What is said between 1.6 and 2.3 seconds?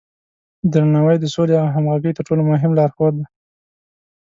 او همغږۍ تر